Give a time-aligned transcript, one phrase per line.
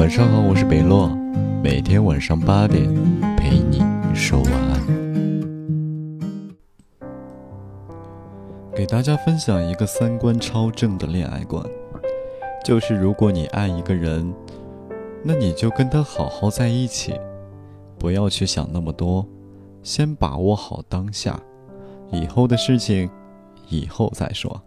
[0.00, 1.08] 晚上好，我是北洛，
[1.62, 2.82] 每天晚上八点
[3.36, 3.82] 陪你
[4.14, 4.80] 说晚安。
[8.74, 11.62] 给大家分享一个三观超正的恋爱观，
[12.64, 14.32] 就是如果你爱一个人，
[15.22, 17.12] 那你就跟他好好在一起，
[17.98, 19.26] 不要去想那么多，
[19.82, 21.38] 先把握好当下，
[22.10, 23.10] 以后的事情
[23.68, 24.62] 以后再说。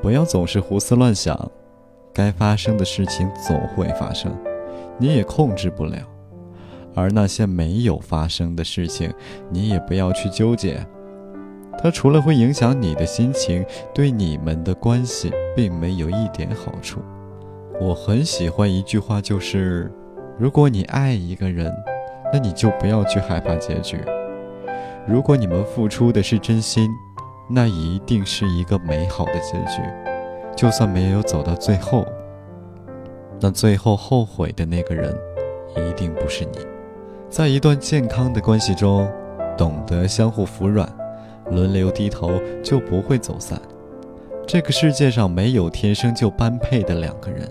[0.00, 1.50] 不要总是胡思乱想。
[2.14, 4.36] 该发生的事情总会发生，
[4.98, 6.00] 你也控制不了；
[6.94, 9.12] 而那些没有发生的事情，
[9.50, 10.84] 你也不要去纠结。
[11.82, 17.00] 它除了会影响你的心情，对你们的关系并没有一点好处。
[17.80, 19.90] 我很喜欢一句话，就是：
[20.38, 21.72] 如果你爱一个人，
[22.32, 23.98] 那你就不要去害怕结局。
[25.08, 26.88] 如果你们付出的是真心，
[27.50, 29.82] 那一定是一个美好的结局。
[30.56, 32.06] 就算没有走到最后，
[33.40, 35.12] 那最后后悔的那个人，
[35.76, 36.58] 一定不是你。
[37.28, 39.10] 在一段健康的关系中，
[39.56, 40.88] 懂得相互服软，
[41.50, 43.60] 轮流低头，就不会走散。
[44.46, 47.50] 这个世界上没有天生就般配的两个人，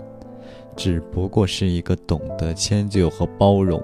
[0.76, 3.82] 只不过是一个懂得迁就和包容，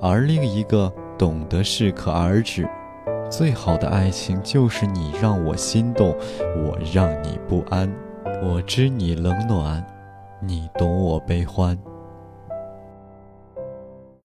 [0.00, 2.66] 而另一个懂得适可而止。
[3.30, 6.16] 最好的爱情就是你让我心动，
[6.64, 7.92] 我让你不安。
[8.40, 9.84] 我知你冷暖，
[10.40, 11.76] 你懂我悲欢。